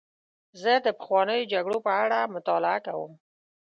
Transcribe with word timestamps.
زه 0.61 0.73
د 0.85 0.87
پخوانیو 0.99 1.49
جګړو 1.53 1.77
په 1.87 1.91
اړه 2.03 2.19
مطالعه 2.35 2.79
کوم. 2.87 3.11